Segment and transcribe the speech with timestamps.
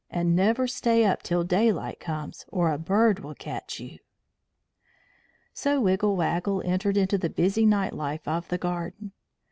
[0.09, 3.99] And never stay up till daylight comes, or a bird will catch you."
[5.53, 9.11] So Wiggle Waggle entered into the busy night life of the garden.